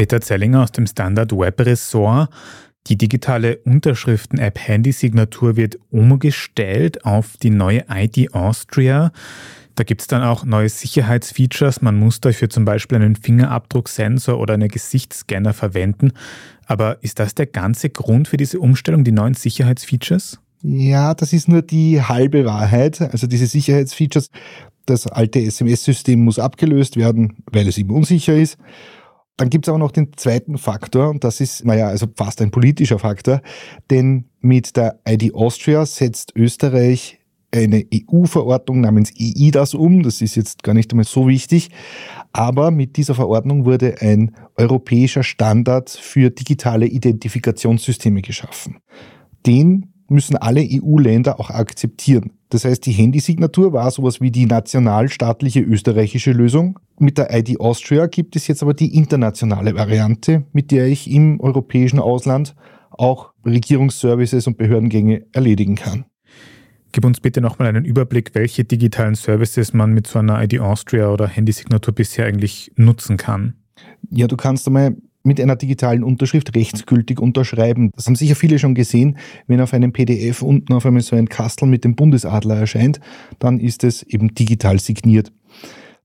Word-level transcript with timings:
Peter 0.00 0.22
Zellinger 0.22 0.62
aus 0.62 0.72
dem 0.72 0.86
Standard 0.86 1.30
Web 1.30 1.60
Ressort. 1.60 2.30
Die 2.86 2.96
digitale 2.96 3.58
Unterschriften-App 3.58 4.58
Handy-Signatur 4.58 5.56
wird 5.56 5.78
umgestellt 5.90 7.04
auf 7.04 7.36
die 7.36 7.50
neue 7.50 7.84
ID 7.86 8.32
Austria. 8.32 9.12
Da 9.74 9.84
gibt 9.84 10.00
es 10.00 10.06
dann 10.06 10.22
auch 10.22 10.46
neue 10.46 10.70
Sicherheitsfeatures. 10.70 11.82
Man 11.82 11.98
muss 11.98 12.18
dafür 12.18 12.48
zum 12.48 12.64
Beispiel 12.64 12.96
einen 12.96 13.14
Fingerabdrucksensor 13.14 14.40
oder 14.40 14.54
einen 14.54 14.70
Gesichtsscanner 14.70 15.52
verwenden. 15.52 16.12
Aber 16.64 16.96
ist 17.04 17.18
das 17.18 17.34
der 17.34 17.44
ganze 17.44 17.90
Grund 17.90 18.26
für 18.26 18.38
diese 18.38 18.58
Umstellung, 18.58 19.04
die 19.04 19.12
neuen 19.12 19.34
Sicherheitsfeatures? 19.34 20.40
Ja, 20.62 21.12
das 21.12 21.34
ist 21.34 21.46
nur 21.46 21.60
die 21.60 22.00
halbe 22.00 22.46
Wahrheit. 22.46 23.02
Also 23.02 23.26
diese 23.26 23.46
Sicherheitsfeatures, 23.46 24.30
das 24.86 25.06
alte 25.06 25.42
SMS-System 25.42 26.24
muss 26.24 26.38
abgelöst 26.38 26.96
werden, 26.96 27.42
weil 27.52 27.68
es 27.68 27.76
eben 27.76 27.90
unsicher 27.90 28.34
ist. 28.34 28.56
Dann 29.40 29.48
gibt 29.48 29.64
es 29.64 29.70
aber 29.70 29.78
noch 29.78 29.90
den 29.90 30.12
zweiten 30.18 30.58
Faktor 30.58 31.08
und 31.08 31.24
das 31.24 31.40
ist, 31.40 31.64
naja, 31.64 31.88
also 31.88 32.06
fast 32.14 32.42
ein 32.42 32.50
politischer 32.50 32.98
Faktor, 32.98 33.40
denn 33.88 34.26
mit 34.42 34.76
der 34.76 35.00
ID 35.08 35.34
Austria 35.34 35.86
setzt 35.86 36.36
Österreich 36.36 37.20
eine 37.50 37.86
EU-Verordnung 37.90 38.82
namens 38.82 39.10
EIDAS 39.18 39.72
um. 39.72 40.02
Das 40.02 40.20
ist 40.20 40.34
jetzt 40.34 40.62
gar 40.62 40.74
nicht 40.74 40.92
einmal 40.92 41.06
so 41.06 41.26
wichtig. 41.26 41.70
Aber 42.32 42.70
mit 42.70 42.98
dieser 42.98 43.14
Verordnung 43.14 43.64
wurde 43.64 44.02
ein 44.02 44.36
europäischer 44.56 45.22
Standard 45.22 45.88
für 45.88 46.28
digitale 46.28 46.86
Identifikationssysteme 46.86 48.20
geschaffen. 48.20 48.76
Den 49.46 49.94
müssen 50.08 50.36
alle 50.36 50.60
EU-Länder 50.60 51.40
auch 51.40 51.48
akzeptieren. 51.48 52.32
Das 52.50 52.64
heißt, 52.64 52.84
die 52.84 52.92
Handysignatur 52.92 53.72
war 53.72 53.90
sowas 53.92 54.20
wie 54.20 54.32
die 54.32 54.46
nationalstaatliche 54.46 55.60
österreichische 55.60 56.32
Lösung. 56.32 56.78
Mit 56.98 57.16
der 57.16 57.32
ID 57.32 57.60
Austria 57.60 58.06
gibt 58.06 58.34
es 58.34 58.48
jetzt 58.48 58.62
aber 58.62 58.74
die 58.74 58.94
internationale 58.94 59.74
Variante, 59.76 60.44
mit 60.52 60.72
der 60.72 60.88
ich 60.88 61.08
im 61.10 61.40
europäischen 61.40 62.00
Ausland 62.00 62.56
auch 62.90 63.32
Regierungsservices 63.46 64.48
und 64.48 64.58
Behördengänge 64.58 65.24
erledigen 65.32 65.76
kann. 65.76 66.04
Gib 66.92 67.04
uns 67.04 67.20
bitte 67.20 67.40
nochmal 67.40 67.68
einen 67.68 67.84
Überblick, 67.84 68.34
welche 68.34 68.64
digitalen 68.64 69.14
Services 69.14 69.72
man 69.72 69.92
mit 69.92 70.08
so 70.08 70.18
einer 70.18 70.42
ID 70.42 70.58
Austria 70.58 71.08
oder 71.08 71.28
Handysignatur 71.28 71.94
bisher 71.94 72.26
eigentlich 72.26 72.72
nutzen 72.74 73.16
kann. 73.16 73.54
Ja, 74.10 74.26
du 74.26 74.36
kannst 74.36 74.66
einmal 74.66 74.96
mit 75.22 75.40
einer 75.40 75.56
digitalen 75.56 76.02
Unterschrift 76.02 76.54
rechtsgültig 76.56 77.20
unterschreiben. 77.20 77.90
Das 77.94 78.06
haben 78.06 78.14
sicher 78.14 78.36
viele 78.36 78.58
schon 78.58 78.74
gesehen. 78.74 79.18
Wenn 79.46 79.60
auf 79.60 79.74
einem 79.74 79.92
PDF 79.92 80.42
unten 80.42 80.72
auf 80.72 80.86
einmal 80.86 81.02
so 81.02 81.16
ein 81.16 81.28
Kastel 81.28 81.68
mit 81.68 81.84
dem 81.84 81.94
Bundesadler 81.94 82.56
erscheint, 82.56 83.00
dann 83.38 83.60
ist 83.60 83.84
es 83.84 84.02
eben 84.02 84.34
digital 84.34 84.78
signiert. 84.78 85.32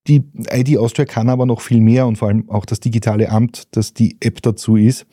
Die 0.07 0.23
ID 0.51 0.77
Austria 0.77 1.05
kann 1.05 1.29
aber 1.29 1.47
noch 1.47 1.61
viel 1.61 1.81
mehr 1.81 2.05
und 2.05 2.17
vor 2.17 2.27
allem 2.27 2.47
auch 2.51 2.65
das 2.65 2.79
digitale 2.79 3.31
Amt, 3.31 3.75
das 3.75 3.95
die 3.95 4.17
App 4.19 4.39
dazu 4.43 4.75
ist. 4.75 5.07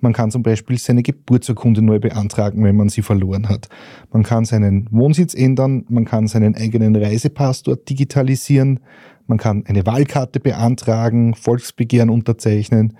Man 0.00 0.12
kann 0.12 0.30
zum 0.30 0.42
Beispiel 0.42 0.76
seine 0.76 1.02
Geburtsurkunde 1.02 1.80
neu 1.80 1.98
beantragen, 1.98 2.62
wenn 2.62 2.76
man 2.76 2.90
sie 2.90 3.00
verloren 3.00 3.48
hat. 3.48 3.68
Man 4.12 4.22
kann 4.22 4.44
seinen 4.44 4.86
Wohnsitz 4.90 5.32
ändern, 5.32 5.86
man 5.88 6.04
kann 6.04 6.26
seinen 6.26 6.56
eigenen 6.56 6.94
Reisepass 6.94 7.62
dort 7.62 7.88
digitalisieren, 7.88 8.80
man 9.26 9.38
kann 9.38 9.64
eine 9.66 9.86
Wahlkarte 9.86 10.40
beantragen, 10.40 11.34
Volksbegehren 11.34 12.10
unterzeichnen 12.10 12.98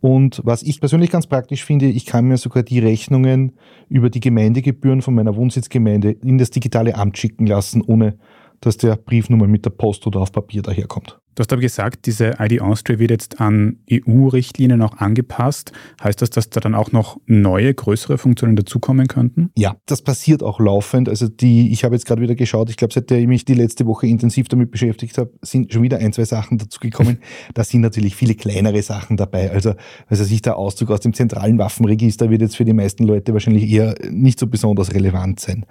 und 0.00 0.40
was 0.44 0.62
ich 0.62 0.80
persönlich 0.80 1.10
ganz 1.10 1.26
praktisch 1.26 1.64
finde, 1.64 1.86
ich 1.86 2.06
kann 2.06 2.26
mir 2.26 2.38
sogar 2.38 2.62
die 2.62 2.78
Rechnungen 2.78 3.52
über 3.88 4.08
die 4.08 4.20
Gemeindegebühren 4.20 5.02
von 5.02 5.14
meiner 5.14 5.36
Wohnsitzgemeinde 5.36 6.12
in 6.12 6.38
das 6.38 6.50
digitale 6.50 6.94
Amt 6.94 7.18
schicken 7.18 7.46
lassen, 7.46 7.82
ohne 7.82 8.18
dass 8.60 8.76
der 8.76 8.96
Briefnummer 8.96 9.46
mit 9.46 9.64
der 9.64 9.70
Post 9.70 10.06
oder 10.06 10.20
auf 10.20 10.32
Papier 10.32 10.62
daherkommt. 10.62 11.20
Du 11.40 11.42
hast 11.42 11.54
aber 11.54 11.62
gesagt, 11.62 12.04
diese 12.04 12.34
ID 12.38 12.60
Austria 12.60 12.98
wird 12.98 13.12
jetzt 13.12 13.40
an 13.40 13.78
EU-Richtlinien 13.90 14.82
auch 14.82 14.98
angepasst. 14.98 15.72
Heißt 16.04 16.20
das, 16.20 16.28
dass 16.28 16.50
da 16.50 16.60
dann 16.60 16.74
auch 16.74 16.92
noch 16.92 17.18
neue, 17.24 17.72
größere 17.72 18.18
Funktionen 18.18 18.56
dazukommen 18.56 19.06
könnten? 19.06 19.50
Ja, 19.56 19.76
das 19.86 20.02
passiert 20.02 20.42
auch 20.42 20.60
laufend. 20.60 21.08
Also 21.08 21.28
die, 21.28 21.72
ich 21.72 21.82
habe 21.82 21.94
jetzt 21.94 22.04
gerade 22.04 22.20
wieder 22.20 22.34
geschaut, 22.34 22.68
ich 22.68 22.76
glaube, 22.76 22.92
seitdem 22.92 23.20
ich 23.20 23.26
mich 23.26 23.44
die 23.46 23.54
letzte 23.54 23.86
Woche 23.86 24.06
intensiv 24.06 24.48
damit 24.48 24.70
beschäftigt 24.70 25.16
habe, 25.16 25.32
sind 25.40 25.72
schon 25.72 25.82
wieder 25.82 25.96
ein, 25.96 26.12
zwei 26.12 26.26
Sachen 26.26 26.58
dazugekommen. 26.58 27.20
da 27.54 27.64
sind 27.64 27.80
natürlich 27.80 28.16
viele 28.16 28.34
kleinere 28.34 28.82
Sachen 28.82 29.16
dabei. 29.16 29.50
Also, 29.50 29.72
also 30.08 30.24
sich 30.24 30.42
der 30.42 30.58
Auszug 30.58 30.90
aus 30.90 31.00
dem 31.00 31.14
zentralen 31.14 31.56
Waffenregister 31.56 32.28
wird 32.28 32.42
jetzt 32.42 32.58
für 32.58 32.66
die 32.66 32.74
meisten 32.74 33.04
Leute 33.04 33.32
wahrscheinlich 33.32 33.66
eher 33.66 33.94
nicht 34.10 34.38
so 34.38 34.46
besonders 34.46 34.92
relevant 34.92 35.40
sein. 35.40 35.64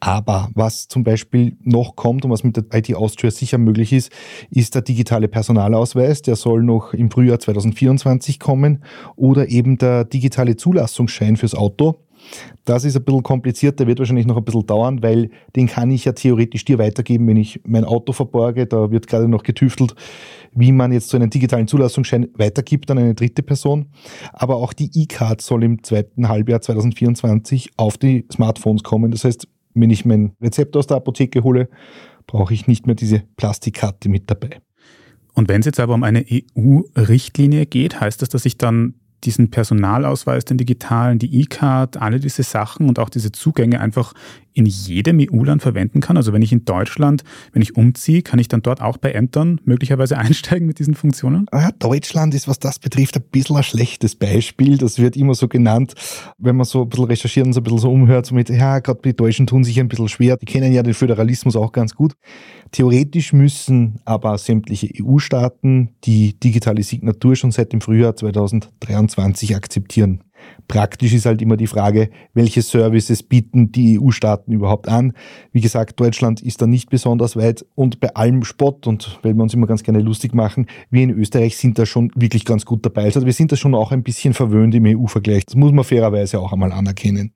Aber 0.00 0.50
was 0.52 0.86
zum 0.86 1.02
Beispiel 1.02 1.56
noch 1.62 1.96
kommt 1.96 2.26
und 2.26 2.30
was 2.30 2.44
mit 2.44 2.58
der 2.58 2.64
ID 2.74 2.94
Austria 2.94 3.30
sicher 3.30 3.56
möglich 3.56 3.94
ist, 3.94 4.12
ist 4.50 4.74
der 4.74 4.82
digitale 4.98 5.28
Personalausweis, 5.28 6.22
der 6.22 6.34
soll 6.34 6.64
noch 6.64 6.92
im 6.92 7.08
Frühjahr 7.08 7.38
2024 7.38 8.40
kommen, 8.40 8.82
oder 9.14 9.48
eben 9.48 9.78
der 9.78 10.04
digitale 10.04 10.56
Zulassungsschein 10.56 11.36
fürs 11.36 11.54
Auto. 11.54 12.00
Das 12.64 12.84
ist 12.84 12.96
ein 12.96 13.04
bisschen 13.04 13.22
kompliziert, 13.22 13.78
der 13.78 13.86
wird 13.86 14.00
wahrscheinlich 14.00 14.26
noch 14.26 14.36
ein 14.36 14.44
bisschen 14.44 14.66
dauern, 14.66 15.00
weil 15.04 15.30
den 15.54 15.68
kann 15.68 15.92
ich 15.92 16.04
ja 16.04 16.12
theoretisch 16.12 16.64
dir 16.64 16.78
weitergeben, 16.78 17.28
wenn 17.28 17.36
ich 17.36 17.60
mein 17.64 17.84
Auto 17.84 18.12
verborge. 18.12 18.66
Da 18.66 18.90
wird 18.90 19.06
gerade 19.06 19.28
noch 19.28 19.44
getüftelt, 19.44 19.94
wie 20.52 20.72
man 20.72 20.90
jetzt 20.90 21.10
so 21.10 21.16
einen 21.16 21.30
digitalen 21.30 21.68
Zulassungsschein 21.68 22.26
weitergibt 22.34 22.90
an 22.90 22.98
eine 22.98 23.14
dritte 23.14 23.44
Person. 23.44 23.86
Aber 24.32 24.56
auch 24.56 24.72
die 24.72 24.90
E-Card 24.92 25.40
soll 25.40 25.62
im 25.62 25.84
zweiten 25.84 26.28
Halbjahr 26.28 26.60
2024 26.60 27.70
auf 27.76 27.96
die 27.96 28.26
Smartphones 28.32 28.82
kommen. 28.82 29.12
Das 29.12 29.22
heißt, 29.22 29.46
wenn 29.74 29.90
ich 29.90 30.04
mein 30.04 30.32
Rezept 30.42 30.76
aus 30.76 30.88
der 30.88 30.96
Apotheke 30.96 31.44
hole, 31.44 31.68
brauche 32.26 32.52
ich 32.52 32.66
nicht 32.66 32.86
mehr 32.86 32.96
diese 32.96 33.22
Plastikkarte 33.36 34.08
mit 34.08 34.28
dabei. 34.28 34.60
Und 35.38 35.48
wenn 35.48 35.60
es 35.60 35.66
jetzt 35.66 35.78
aber 35.78 35.94
um 35.94 36.02
eine 36.02 36.24
EU-Richtlinie 36.28 37.64
geht, 37.64 38.00
heißt 38.00 38.20
das, 38.22 38.28
dass 38.28 38.44
ich 38.44 38.58
dann 38.58 38.94
diesen 39.22 39.52
Personalausweis, 39.52 40.44
den 40.44 40.58
digitalen, 40.58 41.20
die 41.20 41.42
E-Card, 41.42 41.96
alle 41.96 42.18
diese 42.18 42.42
Sachen 42.42 42.88
und 42.88 42.98
auch 42.98 43.08
diese 43.08 43.30
Zugänge 43.30 43.80
einfach 43.80 44.14
in 44.58 44.66
jedem 44.66 45.20
EU-Land 45.20 45.62
verwenden 45.62 46.00
kann. 46.00 46.16
Also 46.16 46.32
wenn 46.32 46.42
ich 46.42 46.52
in 46.52 46.64
Deutschland, 46.64 47.22
wenn 47.52 47.62
ich 47.62 47.76
umziehe, 47.76 48.22
kann 48.22 48.40
ich 48.40 48.48
dann 48.48 48.60
dort 48.60 48.82
auch 48.82 48.98
bei 48.98 49.12
Ämtern 49.12 49.60
möglicherweise 49.64 50.18
einsteigen 50.18 50.66
mit 50.66 50.80
diesen 50.80 50.94
Funktionen? 50.94 51.46
Ja, 51.52 51.70
Deutschland 51.78 52.34
ist, 52.34 52.48
was 52.48 52.58
das 52.58 52.80
betrifft, 52.80 53.16
ein 53.16 53.22
bisschen 53.30 53.56
ein 53.56 53.62
schlechtes 53.62 54.16
Beispiel. 54.16 54.76
Das 54.76 54.98
wird 54.98 55.16
immer 55.16 55.34
so 55.34 55.46
genannt, 55.46 55.94
wenn 56.38 56.56
man 56.56 56.66
so 56.66 56.82
ein 56.82 56.88
bisschen 56.88 57.04
recherchiert 57.06 57.46
und 57.46 57.52
so 57.52 57.60
ein 57.60 57.62
bisschen 57.64 57.78
so 57.78 57.90
umhört, 57.90 58.26
so 58.26 58.34
mit, 58.34 58.50
ja, 58.50 58.80
gerade 58.80 59.00
die 59.04 59.14
Deutschen 59.14 59.46
tun 59.46 59.62
sich 59.62 59.78
ein 59.78 59.88
bisschen 59.88 60.08
schwer. 60.08 60.36
Die 60.36 60.46
kennen 60.46 60.72
ja 60.72 60.82
den 60.82 60.94
Föderalismus 60.94 61.54
auch 61.54 61.70
ganz 61.70 61.94
gut. 61.94 62.14
Theoretisch 62.72 63.32
müssen 63.32 64.00
aber 64.04 64.36
sämtliche 64.38 64.88
EU-Staaten 65.00 65.90
die 66.04 66.38
digitale 66.38 66.82
Signatur 66.82 67.36
schon 67.36 67.52
seit 67.52 67.72
dem 67.72 67.80
Frühjahr 67.80 68.16
2023 68.16 69.54
akzeptieren. 69.54 70.24
Praktisch 70.66 71.14
ist 71.14 71.26
halt 71.26 71.40
immer 71.40 71.56
die 71.56 71.66
Frage, 71.66 72.10
welche 72.34 72.62
Services 72.62 73.22
bieten 73.22 73.72
die 73.72 73.98
EU-Staaten 73.98 74.52
überhaupt 74.52 74.88
an. 74.88 75.12
Wie 75.52 75.60
gesagt, 75.60 75.98
Deutschland 75.98 76.42
ist 76.42 76.60
da 76.60 76.66
nicht 76.66 76.90
besonders 76.90 77.36
weit 77.36 77.64
und 77.74 78.00
bei 78.00 78.14
allem 78.14 78.44
Spott 78.44 78.86
und 78.86 79.18
weil 79.22 79.34
wir 79.34 79.42
uns 79.42 79.54
immer 79.54 79.66
ganz 79.66 79.82
gerne 79.82 80.00
lustig 80.00 80.34
machen, 80.34 80.66
wir 80.90 81.02
in 81.02 81.10
Österreich 81.10 81.56
sind 81.56 81.78
da 81.78 81.86
schon 81.86 82.10
wirklich 82.14 82.44
ganz 82.44 82.64
gut 82.64 82.84
dabei. 82.84 83.04
Also 83.04 83.24
wir 83.24 83.32
sind 83.32 83.52
da 83.52 83.56
schon 83.56 83.74
auch 83.74 83.92
ein 83.92 84.02
bisschen 84.02 84.34
verwöhnt 84.34 84.74
im 84.74 84.84
EU-Vergleich. 84.86 85.46
Das 85.46 85.56
muss 85.56 85.72
man 85.72 85.84
fairerweise 85.84 86.40
auch 86.40 86.52
einmal 86.52 86.72
anerkennen. 86.72 87.32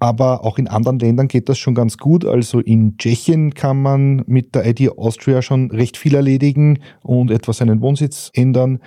Aber 0.00 0.44
auch 0.44 0.58
in 0.58 0.68
anderen 0.68 1.00
Ländern 1.00 1.26
geht 1.26 1.48
das 1.48 1.58
schon 1.58 1.74
ganz 1.74 1.98
gut. 1.98 2.24
Also 2.24 2.60
in 2.60 2.96
Tschechien 2.98 3.52
kann 3.54 3.82
man 3.82 4.22
mit 4.26 4.54
der 4.54 4.64
ID 4.64 4.96
Austria 4.96 5.42
schon 5.42 5.72
recht 5.72 5.96
viel 5.96 6.14
erledigen 6.14 6.78
und 7.02 7.32
etwa 7.32 7.52
seinen 7.52 7.80
Wohnsitz 7.80 8.30
ändern. 8.32 8.78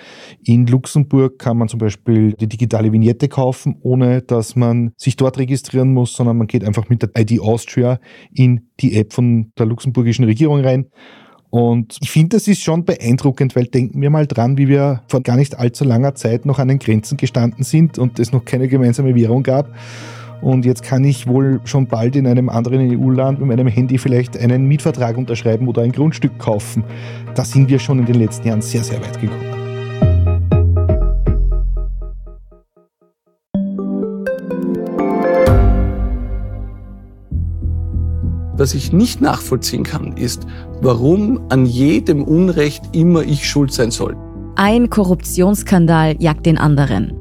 In 0.41 0.67
Luxemburg 0.67 1.37
kann 1.37 1.57
man 1.57 1.67
zum 1.67 1.79
Beispiel 1.79 2.33
die 2.33 2.47
digitale 2.47 2.93
Vignette 2.93 3.27
kaufen, 3.27 3.75
ohne 3.81 4.21
dass 4.21 4.55
man 4.55 4.93
sich 4.95 5.17
dort 5.17 5.37
registrieren 5.37 5.93
muss, 5.93 6.15
sondern 6.15 6.37
man 6.37 6.47
geht 6.47 6.63
einfach 6.63 6.87
mit 6.87 7.01
der 7.01 7.09
ID 7.17 7.41
Austria 7.41 7.99
in 8.33 8.69
die 8.79 8.95
App 8.95 9.11
von 9.11 9.51
der 9.59 9.65
luxemburgischen 9.65 10.23
Regierung 10.23 10.61
rein. 10.61 10.85
Und 11.49 11.97
ich 12.01 12.09
finde, 12.09 12.37
das 12.37 12.47
ist 12.47 12.61
schon 12.61 12.85
beeindruckend, 12.85 13.57
weil 13.57 13.65
denken 13.65 14.01
wir 14.01 14.09
mal 14.09 14.25
dran, 14.25 14.57
wie 14.57 14.69
wir 14.69 15.03
vor 15.09 15.19
gar 15.19 15.35
nicht 15.35 15.59
allzu 15.59 15.83
langer 15.83 16.15
Zeit 16.15 16.45
noch 16.45 16.59
an 16.59 16.69
den 16.69 16.79
Grenzen 16.79 17.17
gestanden 17.17 17.65
sind 17.65 17.99
und 17.99 18.19
es 18.19 18.31
noch 18.31 18.45
keine 18.45 18.69
gemeinsame 18.69 19.13
Währung 19.13 19.43
gab. 19.43 19.69
Und 20.41 20.65
jetzt 20.65 20.83
kann 20.83 21.03
ich 21.03 21.27
wohl 21.27 21.61
schon 21.65 21.87
bald 21.87 22.15
in 22.15 22.25
einem 22.25 22.49
anderen 22.49 22.99
EU-Land 22.99 23.39
mit 23.39 23.47
meinem 23.47 23.67
Handy 23.67 23.97
vielleicht 23.97 24.37
einen 24.37 24.67
Mietvertrag 24.67 25.17
unterschreiben 25.17 25.67
oder 25.67 25.83
ein 25.83 25.91
Grundstück 25.91 26.39
kaufen. 26.39 26.83
Da 27.35 27.45
sind 27.45 27.69
wir 27.69 27.79
schon 27.79 27.99
in 27.99 28.05
den 28.05 28.15
letzten 28.15 28.47
Jahren 28.47 28.61
sehr, 28.61 28.83
sehr 28.83 28.99
weit 29.01 29.21
gekommen. 29.21 29.61
Was 38.53 38.75
ich 38.75 38.93
nicht 38.93 39.21
nachvollziehen 39.21 39.83
kann, 39.83 40.17
ist, 40.17 40.45
warum 40.81 41.41
an 41.49 41.65
jedem 41.65 42.23
Unrecht 42.23 42.83
immer 42.95 43.23
ich 43.23 43.49
schuld 43.49 43.73
sein 43.73 43.89
soll. 43.89 44.15
Ein 44.55 44.89
Korruptionsskandal 44.89 46.15
jagt 46.19 46.45
den 46.45 46.59
anderen. 46.59 47.20